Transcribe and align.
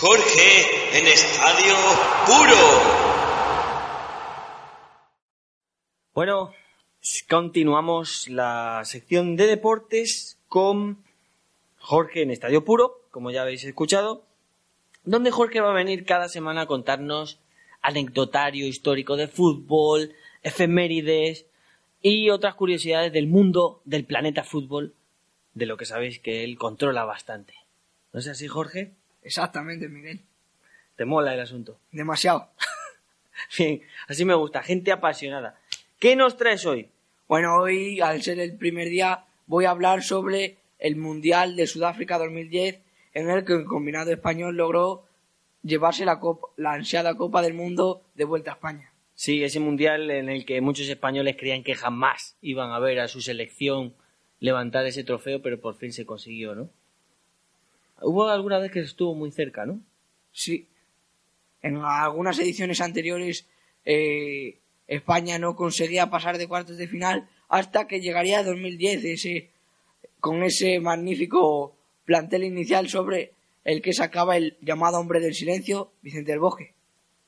Jorge 0.00 0.98
en 0.98 1.06
Estadio 1.06 1.74
Puro. 2.26 2.56
Bueno, 6.14 6.52
continuamos 7.28 8.28
la 8.28 8.80
sección 8.84 9.36
de 9.36 9.46
deportes 9.46 10.38
con 10.48 11.04
Jorge 11.78 12.22
en 12.22 12.30
Estadio 12.30 12.64
Puro, 12.64 13.02
como 13.10 13.30
ya 13.30 13.42
habéis 13.42 13.64
escuchado, 13.64 14.24
donde 15.04 15.30
Jorge 15.30 15.60
va 15.60 15.70
a 15.70 15.74
venir 15.74 16.04
cada 16.04 16.28
semana 16.28 16.62
a 16.62 16.66
contarnos 16.66 17.38
anecdotario 17.82 18.66
histórico 18.66 19.16
de 19.16 19.28
fútbol, 19.28 20.14
efemérides 20.42 21.46
y 22.00 22.30
otras 22.30 22.54
curiosidades 22.54 23.12
del 23.12 23.28
mundo 23.28 23.82
del 23.84 24.04
planeta 24.04 24.42
fútbol, 24.42 24.94
de 25.54 25.66
lo 25.66 25.76
que 25.76 25.84
sabéis 25.84 26.18
que 26.18 26.44
él 26.44 26.56
controla 26.56 27.04
bastante. 27.04 27.54
¿No 28.12 28.20
es 28.20 28.26
así, 28.26 28.48
Jorge? 28.48 28.94
Exactamente, 29.22 29.88
Miguel. 29.88 30.20
¿Te 30.96 31.04
mola 31.04 31.34
el 31.34 31.40
asunto? 31.40 31.78
Demasiado. 31.90 32.50
Bien, 33.58 33.82
así 34.08 34.24
me 34.24 34.34
gusta, 34.34 34.62
gente 34.62 34.92
apasionada. 34.92 35.58
¿Qué 35.98 36.16
nos 36.16 36.36
traes 36.36 36.66
hoy? 36.66 36.88
Bueno, 37.28 37.56
hoy, 37.56 38.00
al 38.00 38.22
ser 38.22 38.40
el 38.40 38.56
primer 38.56 38.88
día, 38.88 39.24
voy 39.46 39.64
a 39.64 39.70
hablar 39.70 40.02
sobre 40.02 40.56
el 40.78 40.96
Mundial 40.96 41.56
de 41.56 41.66
Sudáfrica 41.66 42.18
2010, 42.18 42.80
en 43.14 43.30
el 43.30 43.44
que 43.44 43.54
el 43.54 43.64
combinado 43.64 44.10
español 44.10 44.56
logró 44.56 45.04
llevarse 45.62 46.04
la, 46.04 46.18
copa, 46.18 46.48
la 46.56 46.72
ansiada 46.72 47.16
Copa 47.16 47.40
del 47.40 47.54
Mundo 47.54 48.02
de 48.14 48.24
vuelta 48.24 48.50
a 48.50 48.54
España. 48.54 48.92
Sí, 49.14 49.44
ese 49.44 49.60
mundial 49.60 50.10
en 50.10 50.28
el 50.28 50.44
que 50.44 50.60
muchos 50.60 50.88
españoles 50.88 51.36
creían 51.38 51.62
que 51.62 51.74
jamás 51.74 52.36
iban 52.40 52.72
a 52.72 52.78
ver 52.78 52.98
a 52.98 53.08
su 53.08 53.20
selección 53.20 53.94
levantar 54.40 54.84
ese 54.86 55.04
trofeo, 55.04 55.40
pero 55.40 55.60
por 55.60 55.76
fin 55.76 55.92
se 55.92 56.04
consiguió, 56.04 56.54
¿no? 56.54 56.70
Hubo 58.02 58.28
alguna 58.28 58.58
vez 58.58 58.70
que 58.70 58.80
estuvo 58.80 59.14
muy 59.14 59.30
cerca, 59.30 59.66
¿no? 59.66 59.80
Sí. 60.32 60.68
En 61.62 61.76
algunas 61.76 62.38
ediciones 62.38 62.80
anteriores 62.80 63.46
eh, 63.84 64.58
España 64.86 65.38
no 65.38 65.56
conseguía 65.56 66.10
pasar 66.10 66.38
de 66.38 66.48
cuartos 66.48 66.76
de 66.76 66.88
final 66.88 67.28
hasta 67.48 67.86
que 67.86 68.00
llegaría 68.00 68.40
a 68.40 68.44
2010 68.44 69.04
ese, 69.04 69.50
con 70.20 70.42
ese 70.42 70.80
magnífico 70.80 71.74
plantel 72.04 72.44
inicial 72.44 72.88
sobre 72.88 73.32
el 73.64 73.80
que 73.82 73.92
sacaba 73.92 74.36
el 74.36 74.56
llamado 74.60 74.98
hombre 74.98 75.20
del 75.20 75.34
silencio, 75.34 75.92
Vicente 76.02 76.32
del 76.32 76.40
Boje. 76.40 76.74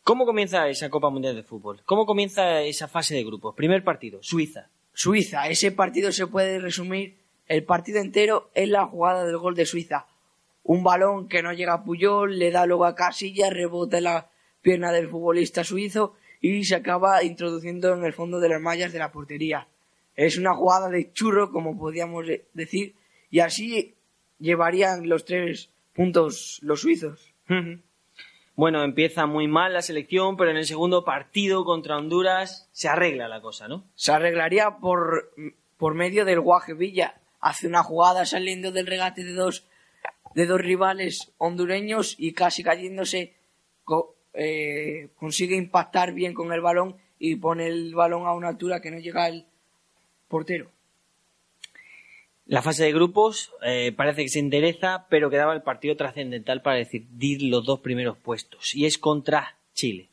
¿Cómo 0.02 0.26
comienza 0.26 0.68
esa 0.68 0.90
Copa 0.90 1.08
Mundial 1.10 1.36
de 1.36 1.42
Fútbol? 1.42 1.80
¿Cómo 1.86 2.04
comienza 2.04 2.60
esa 2.62 2.88
fase 2.88 3.14
de 3.14 3.24
grupos? 3.24 3.54
Primer 3.54 3.84
partido, 3.84 4.22
Suiza. 4.22 4.68
Suiza, 4.92 5.48
ese 5.48 5.72
partido 5.72 6.12
se 6.12 6.26
puede 6.26 6.58
resumir 6.58 7.16
el 7.46 7.64
partido 7.64 8.00
entero 8.00 8.50
en 8.54 8.72
la 8.72 8.86
jugada 8.86 9.24
del 9.24 9.38
gol 9.38 9.54
de 9.54 9.66
Suiza. 9.66 10.06
Un 10.64 10.82
balón 10.82 11.28
que 11.28 11.42
no 11.42 11.52
llega 11.52 11.74
a 11.74 11.84
Puyol, 11.84 12.38
le 12.38 12.50
da 12.50 12.66
luego 12.66 12.86
a 12.86 12.94
Casilla, 12.94 13.50
rebota 13.50 13.98
en 13.98 14.04
la 14.04 14.30
pierna 14.62 14.90
del 14.92 15.08
futbolista 15.08 15.62
suizo 15.62 16.14
y 16.40 16.64
se 16.64 16.74
acaba 16.74 17.22
introduciendo 17.22 17.94
en 17.94 18.04
el 18.04 18.14
fondo 18.14 18.40
de 18.40 18.48
las 18.48 18.60
mallas 18.60 18.92
de 18.92 18.98
la 18.98 19.12
portería. 19.12 19.68
Es 20.16 20.38
una 20.38 20.54
jugada 20.54 20.88
de 20.88 21.12
churro, 21.12 21.50
como 21.50 21.78
podríamos 21.78 22.26
decir, 22.54 22.94
y 23.30 23.40
así 23.40 23.94
llevarían 24.38 25.08
los 25.08 25.24
tres 25.24 25.70
puntos 25.92 26.58
los 26.62 26.80
suizos. 26.80 27.34
Bueno, 28.56 28.84
empieza 28.84 29.26
muy 29.26 29.48
mal 29.48 29.72
la 29.72 29.82
selección, 29.82 30.36
pero 30.36 30.50
en 30.50 30.56
el 30.56 30.66
segundo 30.66 31.04
partido 31.04 31.64
contra 31.64 31.96
Honduras 31.96 32.68
se 32.72 32.88
arregla 32.88 33.28
la 33.28 33.40
cosa, 33.40 33.68
¿no? 33.68 33.84
Se 33.96 34.12
arreglaría 34.12 34.78
por, 34.78 35.32
por 35.76 35.94
medio 35.94 36.24
del 36.24 36.40
Guaje 36.40 36.72
Villa. 36.72 37.20
Hace 37.40 37.66
una 37.66 37.82
jugada 37.82 38.24
saliendo 38.24 38.70
del 38.70 38.86
regate 38.86 39.24
de 39.24 39.32
dos 39.32 39.66
de 40.34 40.46
dos 40.46 40.60
rivales 40.60 41.32
hondureños 41.38 42.16
y 42.18 42.32
casi 42.32 42.62
cayéndose 42.62 43.34
eh, 44.34 45.08
consigue 45.16 45.56
impactar 45.56 46.12
bien 46.12 46.34
con 46.34 46.52
el 46.52 46.60
balón 46.60 46.96
y 47.18 47.36
pone 47.36 47.68
el 47.68 47.94
balón 47.94 48.26
a 48.26 48.34
una 48.34 48.48
altura 48.48 48.80
que 48.80 48.90
no 48.90 48.98
llega 48.98 49.24
al 49.24 49.46
portero. 50.28 50.70
La 52.46 52.60
fase 52.60 52.84
de 52.84 52.92
grupos 52.92 53.52
eh, 53.62 53.92
parece 53.96 54.22
que 54.22 54.28
se 54.28 54.38
endereza, 54.38 55.06
pero 55.08 55.30
quedaba 55.30 55.54
el 55.54 55.62
partido 55.62 55.96
trascendental 55.96 56.60
para 56.60 56.76
decidir 56.76 57.42
los 57.42 57.64
dos 57.64 57.80
primeros 57.80 58.18
puestos, 58.18 58.74
y 58.74 58.84
es 58.84 58.98
contra 58.98 59.56
Chile. 59.72 60.10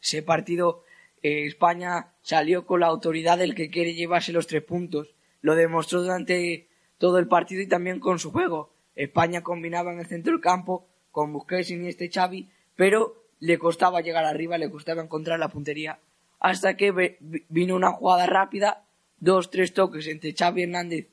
Ese 0.00 0.22
partido, 0.22 0.84
eh, 1.22 1.46
España 1.46 2.12
salió 2.22 2.66
con 2.66 2.80
la 2.80 2.86
autoridad 2.86 3.38
del 3.38 3.56
que 3.56 3.70
quiere 3.70 3.94
llevarse 3.94 4.32
los 4.32 4.46
tres 4.46 4.62
puntos. 4.62 5.14
Lo 5.40 5.56
demostró 5.56 6.02
durante 6.02 6.68
todo 6.98 7.18
el 7.18 7.26
partido 7.26 7.62
y 7.62 7.66
también 7.66 7.98
con 7.98 8.20
su 8.20 8.30
juego. 8.30 8.70
España 8.96 9.42
combinaba 9.42 9.92
en 9.92 10.00
el 10.00 10.06
centro 10.06 10.32
del 10.32 10.40
campo 10.40 10.88
con 11.12 11.32
Busquets, 11.32 11.70
y 11.70 11.86
este 11.86 12.10
Xavi, 12.10 12.48
pero 12.74 13.22
le 13.38 13.58
costaba 13.58 14.00
llegar 14.00 14.24
arriba, 14.24 14.58
le 14.58 14.70
costaba 14.70 15.02
encontrar 15.02 15.38
la 15.38 15.48
puntería, 15.48 15.98
hasta 16.40 16.76
que 16.76 17.18
vino 17.48 17.76
una 17.76 17.92
jugada 17.92 18.26
rápida, 18.26 18.84
dos, 19.18 19.50
tres 19.50 19.72
toques 19.72 20.06
entre 20.08 20.34
Xavi 20.34 20.64
Hernández, 20.64 21.08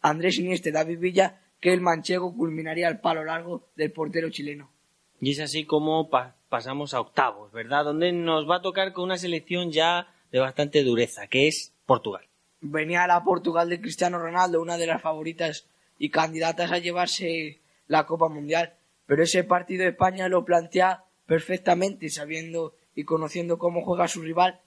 Andrés 0.00 0.38
Iniesta 0.38 0.68
y 0.68 0.72
David 0.72 0.98
Villa, 0.98 1.40
que 1.60 1.72
el 1.72 1.80
manchego 1.80 2.34
culminaría 2.36 2.88
al 2.88 3.00
palo 3.00 3.24
largo 3.24 3.68
del 3.76 3.92
portero 3.92 4.30
chileno. 4.30 4.70
Y 5.20 5.32
es 5.32 5.40
así 5.40 5.64
como 5.64 6.10
pasamos 6.48 6.94
a 6.94 7.00
octavos, 7.00 7.50
¿verdad? 7.52 7.84
Donde 7.84 8.12
nos 8.12 8.48
va 8.48 8.56
a 8.56 8.62
tocar 8.62 8.92
con 8.92 9.04
una 9.04 9.16
selección 9.16 9.72
ya 9.72 10.08
de 10.30 10.38
bastante 10.38 10.82
dureza, 10.82 11.26
que 11.26 11.48
es 11.48 11.72
Portugal. 11.86 12.26
Venía 12.60 13.06
la 13.06 13.24
Portugal 13.24 13.68
de 13.68 13.80
Cristiano 13.80 14.18
Ronaldo, 14.18 14.60
una 14.60 14.76
de 14.76 14.86
las 14.86 15.00
favoritas 15.00 15.66
y 15.98 16.10
candidatas 16.10 16.72
a 16.72 16.78
llevarse 16.78 17.60
la 17.86 18.06
Copa 18.06 18.28
Mundial. 18.28 18.74
Pero 19.06 19.22
ese 19.22 19.44
partido 19.44 19.84
de 19.84 19.90
España 19.90 20.28
lo 20.28 20.44
plantea 20.44 21.04
perfectamente, 21.26 22.08
sabiendo 22.08 22.74
y 22.94 23.04
conociendo 23.04 23.58
cómo 23.58 23.84
juega 23.84 24.08
su 24.08 24.22
rival. 24.22 24.60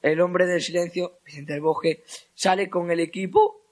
El 0.00 0.20
hombre 0.20 0.46
del 0.46 0.60
silencio, 0.60 1.18
Vicente 1.24 1.52
del 1.52 1.62
Boje, 1.62 2.02
sale 2.34 2.68
con 2.68 2.90
el 2.90 3.00
equipo 3.00 3.62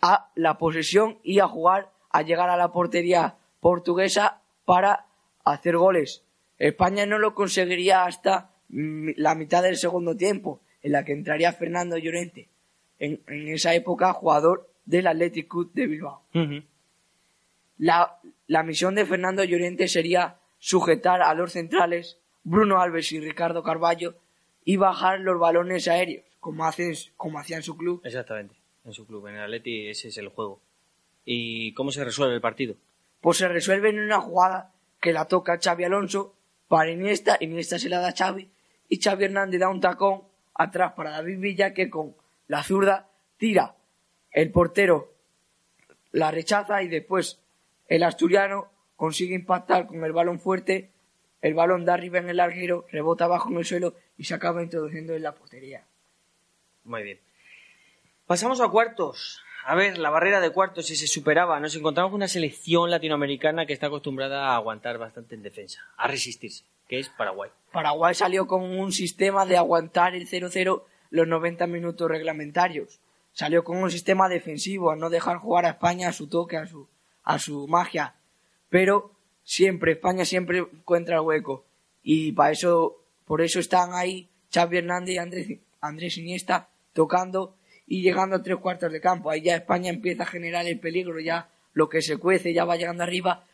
a 0.00 0.30
la 0.34 0.58
posesión 0.58 1.18
y 1.22 1.38
a 1.38 1.48
jugar, 1.48 1.92
a 2.10 2.22
llegar 2.22 2.50
a 2.50 2.56
la 2.56 2.72
portería 2.72 3.36
portuguesa 3.60 4.42
para 4.64 5.06
hacer 5.44 5.76
goles. 5.76 6.24
España 6.58 7.06
no 7.06 7.18
lo 7.18 7.34
conseguiría 7.34 8.04
hasta 8.04 8.50
mm, 8.68 9.10
la 9.16 9.34
mitad 9.34 9.62
del 9.62 9.76
segundo 9.76 10.16
tiempo, 10.16 10.60
en 10.82 10.92
la 10.92 11.04
que 11.04 11.12
entraría 11.12 11.52
Fernando 11.52 11.96
Llorente, 11.96 12.48
en, 12.98 13.22
esa 13.26 13.74
época 13.74 14.12
jugador 14.12 14.71
del 14.84 15.06
Athletic 15.06 15.48
Club 15.48 15.72
de 15.72 15.86
Bilbao. 15.86 16.22
la, 17.78 18.18
la 18.46 18.62
misión 18.62 18.94
de 18.94 19.06
Fernando 19.06 19.44
Llorente 19.44 19.88
sería 19.88 20.38
sujetar 20.58 21.22
a 21.22 21.34
los 21.34 21.52
centrales, 21.52 22.18
Bruno 22.44 22.80
Alves 22.80 23.10
y 23.12 23.20
Ricardo 23.20 23.62
Carballo, 23.62 24.14
y 24.64 24.76
bajar 24.76 25.20
los 25.20 25.38
balones 25.38 25.88
aéreos, 25.88 26.24
como, 26.40 26.64
hacen, 26.64 26.94
como 27.16 27.38
hacía 27.38 27.56
en 27.56 27.62
su 27.62 27.76
club. 27.76 28.00
Exactamente, 28.04 28.54
en 28.84 28.92
su 28.92 29.06
club, 29.06 29.26
en 29.26 29.36
el 29.36 29.42
Atleti 29.42 29.88
ese 29.88 30.08
es 30.08 30.18
el 30.18 30.28
juego. 30.28 30.60
¿Y 31.24 31.72
cómo 31.74 31.90
se 31.90 32.04
resuelve 32.04 32.34
el 32.34 32.40
partido? 32.40 32.76
Pues 33.20 33.38
se 33.38 33.48
resuelve 33.48 33.90
en 33.90 34.00
una 34.00 34.20
jugada 34.20 34.72
que 35.00 35.12
la 35.12 35.26
toca 35.26 35.58
Xavi 35.58 35.84
Alonso 35.84 36.34
para 36.68 36.90
Iniesta, 36.90 37.36
Iniesta 37.40 37.78
se 37.78 37.88
la 37.88 38.00
da 38.00 38.08
a 38.08 38.16
Xavi, 38.16 38.48
y 38.88 39.00
Xavi 39.00 39.24
Hernández 39.24 39.60
da 39.60 39.68
un 39.68 39.80
tacón 39.80 40.22
atrás 40.54 40.92
para 40.92 41.10
David 41.10 41.38
Villa 41.38 41.74
que 41.74 41.90
con 41.90 42.14
la 42.46 42.62
zurda 42.62 43.08
tira 43.36 43.74
el 44.32 44.50
portero 44.50 45.12
la 46.10 46.30
rechaza 46.30 46.82
y 46.82 46.88
después 46.88 47.40
el 47.88 48.02
asturiano 48.02 48.70
consigue 48.96 49.34
impactar 49.34 49.86
con 49.86 50.04
el 50.04 50.12
balón 50.12 50.38
fuerte, 50.40 50.90
el 51.40 51.54
balón 51.54 51.84
da 51.84 51.94
arriba 51.94 52.18
en 52.18 52.28
el 52.28 52.36
larguero, 52.36 52.86
rebota 52.90 53.24
abajo 53.24 53.50
en 53.50 53.58
el 53.58 53.64
suelo 53.64 53.94
y 54.16 54.24
se 54.24 54.34
acaba 54.34 54.62
introduciendo 54.62 55.14
en 55.14 55.22
la 55.22 55.34
portería. 55.34 55.84
Muy 56.84 57.02
bien. 57.02 57.20
Pasamos 58.26 58.60
a 58.60 58.68
cuartos. 58.68 59.42
A 59.64 59.74
ver, 59.74 59.98
la 59.98 60.10
barrera 60.10 60.40
de 60.40 60.50
cuartos, 60.50 60.86
si 60.86 60.96
se 60.96 61.06
superaba, 61.06 61.60
nos 61.60 61.76
encontramos 61.76 62.10
con 62.10 62.18
una 62.18 62.28
selección 62.28 62.90
latinoamericana 62.90 63.66
que 63.66 63.72
está 63.72 63.86
acostumbrada 63.86 64.48
a 64.48 64.56
aguantar 64.56 64.98
bastante 64.98 65.36
en 65.36 65.42
defensa, 65.42 65.80
a 65.96 66.08
resistirse, 66.08 66.64
que 66.88 66.98
es 66.98 67.08
Paraguay. 67.08 67.50
Paraguay 67.70 68.14
salió 68.14 68.46
con 68.46 68.62
un 68.62 68.90
sistema 68.90 69.46
de 69.46 69.56
aguantar 69.56 70.14
el 70.14 70.28
0-0 70.28 70.82
los 71.10 71.28
90 71.28 71.66
minutos 71.68 72.10
reglamentarios. 72.10 73.00
Salió 73.32 73.64
con 73.64 73.78
un 73.78 73.90
sistema 73.90 74.28
defensivo, 74.28 74.90
a 74.90 74.96
no 74.96 75.10
dejar 75.10 75.38
jugar 75.38 75.64
a 75.64 75.70
España 75.70 76.08
a 76.08 76.12
su 76.12 76.28
toque, 76.28 76.56
a 76.56 76.66
su, 76.66 76.88
a 77.24 77.38
su 77.38 77.66
magia. 77.66 78.14
Pero 78.68 79.12
siempre, 79.42 79.92
España 79.92 80.24
siempre 80.24 80.58
encuentra 80.58 81.16
el 81.16 81.22
hueco. 81.22 81.64
Y 82.02 82.32
para 82.32 82.50
eso, 82.52 83.04
por 83.24 83.40
eso 83.40 83.60
están 83.60 83.94
ahí 83.94 84.28
Xavi 84.52 84.78
Hernández 84.78 85.14
y 85.14 85.18
Andrés, 85.18 85.48
Andrés 85.80 86.18
Iniesta 86.18 86.68
tocando 86.92 87.56
y 87.86 88.02
llegando 88.02 88.36
a 88.36 88.42
tres 88.42 88.58
cuartos 88.58 88.92
de 88.92 89.00
campo. 89.00 89.30
Ahí 89.30 89.42
ya 89.42 89.56
España 89.56 89.90
empieza 89.90 90.24
a 90.24 90.26
generar 90.26 90.66
el 90.66 90.78
peligro, 90.78 91.20
ya 91.20 91.50
lo 91.72 91.88
que 91.88 92.02
se 92.02 92.18
cuece 92.18 92.52
ya 92.52 92.64
va 92.64 92.76
llegando 92.76 93.02
arriba. 93.02 93.46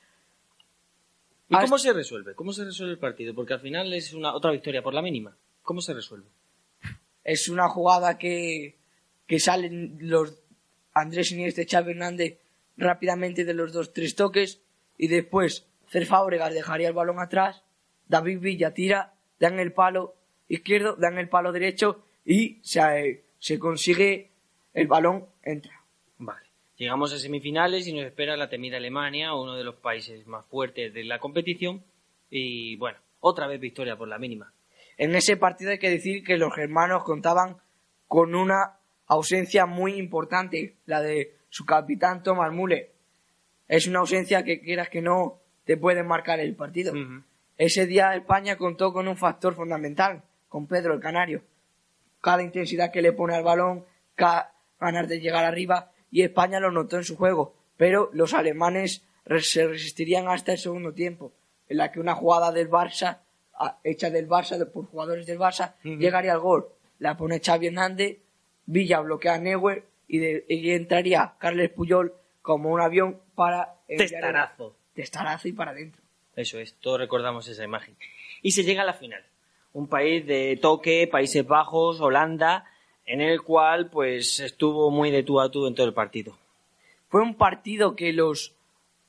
¿Y 1.48 1.56
cómo 1.56 1.78
se 1.78 1.92
resuelve? 1.92 2.34
¿Cómo 2.34 2.52
se 2.52 2.64
resuelve 2.64 2.92
el 2.92 2.98
partido? 2.98 3.34
Porque 3.34 3.54
al 3.54 3.60
final 3.60 3.92
es 3.92 4.12
una 4.12 4.34
otra 4.34 4.50
victoria 4.50 4.82
por 4.82 4.92
la 4.92 5.02
mínima. 5.02 5.36
¿Cómo 5.62 5.80
se 5.80 5.94
resuelve? 5.94 6.28
Es 7.24 7.48
una 7.48 7.68
jugada 7.68 8.18
que, 8.18 8.77
que 9.28 9.38
salen 9.38 9.98
los 10.00 10.42
Andrés 10.92 11.30
Iniesta 11.30 11.62
y 11.62 11.66
Xavi 11.66 11.92
Hernández 11.92 12.40
rápidamente 12.76 13.44
de 13.44 13.54
los 13.54 13.72
dos 13.72 13.92
tres 13.92 14.16
toques 14.16 14.62
y 14.96 15.06
después 15.06 15.68
Cer 15.88 16.06
Fábregas 16.06 16.52
dejaría 16.52 16.88
el 16.88 16.94
balón 16.94 17.20
atrás, 17.20 17.62
David 18.08 18.40
Villa 18.40 18.74
tira, 18.74 19.14
dan 19.38 19.60
el 19.60 19.72
palo 19.72 20.16
izquierdo, 20.48 20.96
dan 20.96 21.18
el 21.18 21.28
palo 21.28 21.52
derecho 21.52 22.04
y 22.24 22.58
se, 22.62 23.24
se 23.38 23.58
consigue 23.58 24.30
el 24.74 24.86
balón 24.86 25.26
entra. 25.42 25.84
Vale. 26.18 26.46
Llegamos 26.76 27.12
a 27.12 27.18
semifinales 27.18 27.86
y 27.86 27.92
nos 27.92 28.04
espera 28.04 28.36
la 28.36 28.48
temida 28.48 28.76
Alemania, 28.76 29.34
uno 29.34 29.56
de 29.56 29.64
los 29.64 29.76
países 29.76 30.26
más 30.26 30.46
fuertes 30.46 30.94
de 30.94 31.04
la 31.04 31.18
competición. 31.18 31.82
Y 32.30 32.76
bueno, 32.76 32.98
otra 33.20 33.46
vez 33.46 33.60
victoria 33.60 33.96
por 33.96 34.08
la 34.08 34.18
mínima. 34.18 34.52
En 34.96 35.14
ese 35.14 35.36
partido 35.36 35.70
hay 35.70 35.78
que 35.78 35.90
decir 35.90 36.24
que 36.24 36.38
los 36.38 36.54
germanos 36.54 37.04
contaban 37.04 37.58
con 38.06 38.34
una 38.34 38.77
ausencia 39.08 39.66
muy 39.66 39.94
importante, 39.94 40.76
la 40.86 41.02
de 41.02 41.34
su 41.48 41.64
capitán 41.64 42.22
Thomas 42.22 42.52
Müller. 42.52 42.92
Es 43.66 43.86
una 43.86 44.00
ausencia 44.00 44.44
que 44.44 44.60
quieras 44.60 44.88
que 44.88 45.02
no 45.02 45.40
te 45.64 45.76
puede 45.76 46.02
marcar 46.02 46.40
el 46.40 46.54
partido. 46.54 46.92
Ese 47.56 47.86
día 47.86 48.14
España 48.14 48.56
contó 48.56 48.92
con 48.92 49.08
un 49.08 49.16
factor 49.16 49.54
fundamental, 49.54 50.22
con 50.48 50.66
Pedro 50.66 50.94
el 50.94 51.00
Canario. 51.00 51.42
Cada 52.20 52.42
intensidad 52.42 52.92
que 52.92 53.02
le 53.02 53.12
pone 53.12 53.34
al 53.34 53.42
balón, 53.42 53.84
cada 54.14 54.54
ganas 54.78 55.08
de 55.08 55.20
llegar 55.20 55.44
arriba, 55.44 55.90
y 56.10 56.22
España 56.22 56.60
lo 56.60 56.70
notó 56.70 56.96
en 56.96 57.04
su 57.04 57.16
juego. 57.16 57.54
Pero 57.76 58.10
los 58.12 58.34
alemanes 58.34 59.04
se 59.40 59.66
resistirían 59.66 60.28
hasta 60.28 60.52
el 60.52 60.58
segundo 60.58 60.92
tiempo, 60.92 61.32
en 61.68 61.78
la 61.78 61.92
que 61.92 62.00
una 62.00 62.14
jugada 62.14 62.52
del 62.52 62.70
Barça, 62.70 63.18
hecha 63.84 64.10
del 64.10 64.28
Barça, 64.28 64.64
por 64.70 64.86
jugadores 64.86 65.26
del 65.26 65.38
Barça, 65.38 65.74
llegaría 65.82 66.32
al 66.32 66.40
gol. 66.40 66.68
La 66.98 67.16
pone 67.16 67.40
Xavi 67.40 67.68
Hernández, 67.68 68.18
Villa 68.70 69.00
bloquea 69.00 69.34
a 69.34 69.38
Neuer 69.38 69.84
y, 70.06 70.18
de- 70.18 70.44
y 70.48 70.70
entraría 70.72 71.34
Carles 71.38 71.70
Puyol 71.70 72.12
como 72.42 72.70
un 72.70 72.80
avión 72.80 73.18
para 73.34 73.74
Testarazo. 73.86 74.76
testarazo 74.94 75.48
y 75.48 75.52
para 75.52 75.70
adentro. 75.70 76.02
Eso 76.36 76.58
es, 76.58 76.74
todos 76.74 77.00
recordamos 77.00 77.48
esa 77.48 77.64
imagen. 77.64 77.96
Y 78.42 78.52
se 78.52 78.62
llega 78.64 78.82
a 78.82 78.86
la 78.86 78.92
final. 78.92 79.22
Un 79.72 79.88
país 79.88 80.26
de 80.26 80.58
toque, 80.60 81.08
Países 81.10 81.46
Bajos, 81.46 82.00
Holanda, 82.00 82.64
en 83.06 83.20
el 83.22 83.42
cual 83.42 83.88
pues 83.90 84.38
estuvo 84.40 84.90
muy 84.90 85.10
de 85.10 85.22
tú 85.22 85.40
a 85.40 85.50
tú 85.50 85.66
en 85.66 85.74
todo 85.74 85.86
el 85.86 85.94
partido. 85.94 86.36
Fue 87.08 87.22
un 87.22 87.34
partido 87.36 87.96
que 87.96 88.12
los, 88.12 88.54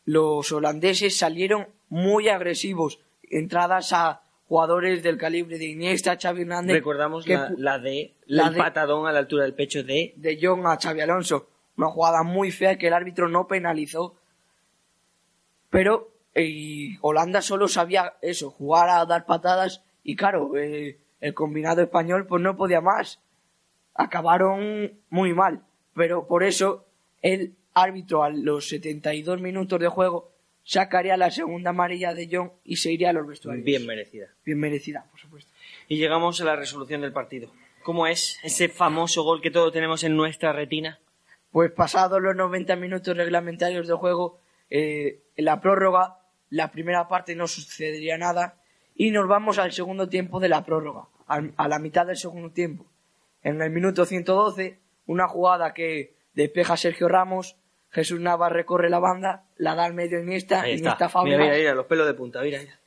los 0.06 0.52
holandeses 0.52 1.18
salieron 1.18 1.68
muy 1.90 2.30
agresivos. 2.30 3.00
Entradas 3.30 3.92
a 3.94 4.22
jugadores 4.50 5.02
del 5.04 5.18
calibre 5.18 5.58
de 5.58 5.68
Iniesta, 5.68 6.18
Xavi 6.20 6.42
Hernández. 6.42 6.76
Recordamos 6.76 7.24
que 7.24 7.36
la, 7.36 7.52
la 7.58 7.80
de 7.80 8.16
la 8.26 8.48
el 8.48 8.54
de- 8.56 8.60
patadón 8.60 9.08
a 9.08 9.12
la 9.14 9.20
altura 9.20 9.44
del 9.44 9.54
pecho 9.54 9.84
de 9.84 10.14
de 10.18 10.38
Jong 10.42 10.66
a 10.66 10.78
Xavi 10.78 11.00
Alonso. 11.02 11.48
Una 11.78 11.88
jugada 11.88 12.24
muy 12.24 12.52
fea 12.52 12.78
que 12.78 12.88
el 12.88 12.94
árbitro 12.94 13.30
no 13.30 13.48
penalizó. 13.48 14.16
Pero 15.70 16.10
eh, 16.36 16.98
Holanda 17.02 17.42
solo 17.42 17.68
sabía 17.68 18.16
eso, 18.22 18.50
jugar 18.50 18.90
a 18.90 19.06
dar 19.06 19.26
patadas 19.26 19.84
y 20.04 20.16
claro, 20.16 20.58
eh, 20.58 20.98
el 21.22 21.34
combinado 21.34 21.82
español 21.82 22.26
pues 22.26 22.42
no 22.42 22.56
podía 22.58 22.82
más. 22.82 23.20
Acabaron 23.94 24.94
muy 25.10 25.34
mal, 25.34 25.62
pero 25.94 26.26
por 26.28 26.44
eso 26.44 26.86
el 27.22 27.54
árbitro 27.74 28.24
a 28.24 28.30
los 28.30 28.68
72 28.70 29.42
minutos 29.42 29.80
de 29.80 29.88
juego 29.90 30.32
sacaría 30.70 31.18
la 31.18 31.32
segunda 31.32 31.72
amarilla 31.72 32.14
de 32.14 32.30
Jong 32.32 32.52
y 32.64 32.76
se 32.76 32.92
iría 32.92 33.10
a 33.10 33.14
los 33.14 33.26
vestuarios. 33.26 33.66
bien 33.66 33.88
merecida. 33.88 34.28
Bien 34.46 34.60
merecida, 34.60 35.08
por 35.10 35.20
supuesto. 35.20 35.52
Y 35.88 35.98
llegamos 35.98 36.40
a 36.42 36.46
la 36.46 36.56
resolución 36.56 37.02
del 37.02 37.12
partido. 37.12 37.52
¿Cómo 37.82 38.06
es 38.06 38.38
ese 38.44 38.70
famoso 38.70 39.24
gol 39.24 39.42
que 39.42 39.50
todos 39.50 39.74
tenemos 39.74 40.04
en 40.04 40.16
nuestra 40.16 40.54
retina? 40.54 41.00
Pues 41.52 41.72
pasados 41.72 42.22
los 42.22 42.36
90 42.36 42.76
minutos 42.76 43.18
reglamentarios 43.18 43.88
de 43.88 43.96
juego, 43.96 44.42
eh, 44.70 45.24
en 45.36 45.46
la 45.46 45.60
prórroga, 45.60 46.20
la 46.52 46.70
primera 46.70 47.08
parte 47.08 47.34
no 47.34 47.48
sucedería 47.48 48.20
nada 48.20 48.62
y 48.96 49.10
nos 49.10 49.28
vamos 49.28 49.58
al 49.58 49.72
segundo 49.72 50.08
tiempo 50.08 50.40
de 50.40 50.50
la 50.50 50.64
prórroga, 50.66 51.08
a 51.26 51.68
la 51.68 51.80
mitad 51.80 52.06
del 52.06 52.18
segundo 52.18 52.52
tiempo. 52.52 52.86
En 53.42 53.60
el 53.60 53.72
minuto 53.72 54.06
112, 54.06 54.78
una 55.08 55.28
jugada 55.28 55.74
que 55.74 56.14
despeja 56.36 56.78
Sergio 56.78 57.08
Ramos, 57.08 57.56
Jesús 57.92 58.20
Navas 58.20 58.52
recorre 58.52 58.90
la 58.90 59.00
banda, 59.00 59.46
la 59.58 59.76
da 59.76 59.86
al 59.86 59.94
medio 59.94 60.20
Iniesta, 60.20 60.62
Ahí 60.62 60.78
Iniesta 60.78 60.92
está. 60.92 61.06
Mira, 61.06 61.10
Fábregas, 61.10 61.40
mira, 61.40 61.58
mira, 61.58 61.76
los 61.76 61.86
pelos 61.86 62.08
de 62.08 62.14
punta, 62.14 62.42
mira, 62.42 62.60
mira. 62.60 62.80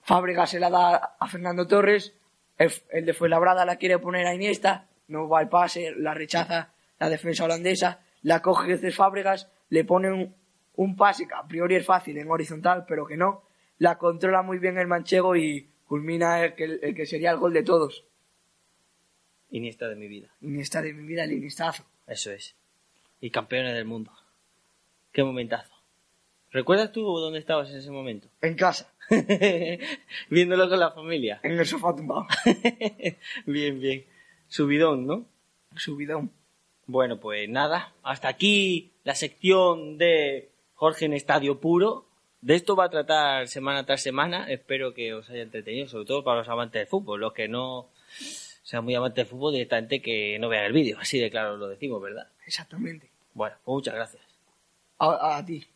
Fábregas 0.00 0.50
se 0.50 0.60
la 0.60 0.70
da 0.70 1.16
a 1.18 1.28
Fernando 1.28 1.66
Torres, 1.66 2.14
el, 2.58 2.72
el 2.90 3.04
de 3.04 3.14
Fuenlabrada 3.14 3.64
la 3.64 3.76
quiere 3.76 3.98
poner 3.98 4.26
a 4.26 4.34
Iniesta, 4.34 4.88
no 5.08 5.28
va 5.28 5.42
el 5.42 5.48
pase, 5.48 5.92
la 5.96 6.14
rechaza 6.14 6.74
la 6.98 7.08
defensa 7.08 7.44
holandesa, 7.44 8.00
la 8.22 8.40
coge 8.40 8.68
Jesús 8.68 8.96
Fábregas, 8.96 9.50
le 9.68 9.84
pone 9.84 10.10
un, 10.10 10.34
un 10.76 10.96
pase 10.96 11.26
que 11.26 11.34
a 11.34 11.46
priori 11.46 11.76
es 11.76 11.86
fácil 11.86 12.16
en 12.18 12.30
horizontal, 12.30 12.84
pero 12.86 13.06
que 13.06 13.16
no, 13.16 13.44
la 13.78 13.98
controla 13.98 14.42
muy 14.42 14.58
bien 14.58 14.78
el 14.78 14.86
manchego 14.86 15.36
y 15.36 15.68
culmina 15.86 16.44
el 16.44 16.54
que, 16.54 16.64
el 16.64 16.94
que 16.94 17.06
sería 17.06 17.30
el 17.30 17.38
gol 17.38 17.52
de 17.52 17.62
todos. 17.62 18.06
Iniesta 19.50 19.88
de 19.88 19.96
mi 19.96 20.08
vida. 20.08 20.34
Iniesta 20.40 20.82
de 20.82 20.92
mi 20.92 21.06
vida, 21.06 21.24
el 21.24 21.32
Iniestazo. 21.32 21.84
Eso 22.06 22.32
es. 22.32 22.56
Y 23.20 23.30
campeones 23.30 23.74
del 23.74 23.84
mundo. 23.84 24.12
Qué 25.12 25.22
momentazo. 25.22 25.72
¿Recuerdas 26.50 26.92
tú 26.92 27.02
dónde 27.02 27.38
estabas 27.40 27.70
en 27.70 27.78
ese 27.78 27.90
momento? 27.90 28.28
En 28.40 28.54
casa, 28.54 28.92
Viéndolo 30.30 30.68
con 30.68 30.78
la 30.78 30.90
familia. 30.90 31.40
en 31.42 31.58
el 31.58 31.66
sofá 31.66 31.94
tumbado. 31.94 32.26
bien, 33.46 33.80
bien. 33.80 34.04
Subidón, 34.48 35.06
¿no? 35.06 35.26
Subidón. 35.76 36.30
Bueno, 36.86 37.18
pues 37.18 37.48
nada. 37.48 37.92
Hasta 38.02 38.28
aquí 38.28 38.92
la 39.04 39.14
sección 39.14 39.98
de 39.98 40.50
Jorge 40.74 41.06
en 41.06 41.14
Estadio 41.14 41.60
Puro. 41.60 42.06
De 42.40 42.54
esto 42.54 42.76
va 42.76 42.84
a 42.84 42.90
tratar 42.90 43.48
semana 43.48 43.86
tras 43.86 44.02
semana. 44.02 44.50
Espero 44.50 44.92
que 44.94 45.14
os 45.14 45.28
haya 45.30 45.42
entretenido, 45.42 45.88
sobre 45.88 46.04
todo 46.06 46.24
para 46.24 46.40
los 46.40 46.48
amantes 46.48 46.82
de 46.82 46.86
fútbol. 46.86 47.20
Los 47.20 47.32
que 47.32 47.48
no 47.48 47.88
sean 48.62 48.84
muy 48.84 48.94
amantes 48.94 49.24
de 49.24 49.30
fútbol, 49.30 49.54
directamente 49.54 50.00
que 50.02 50.38
no 50.38 50.48
vean 50.48 50.66
el 50.66 50.72
vídeo. 50.72 50.98
Así 51.00 51.18
de 51.18 51.30
claro 51.30 51.56
lo 51.56 51.68
decimos, 51.68 52.02
¿verdad? 52.02 52.28
Exactamente. 52.46 53.10
Bueno, 53.32 53.56
muchas 53.66 53.94
gracias. 53.94 54.22
a, 54.98 55.36
a 55.36 55.44
ti. 55.44 55.66